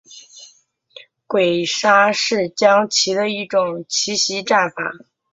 [1.27, 4.91] 鬼杀是将棋的一种奇袭战法。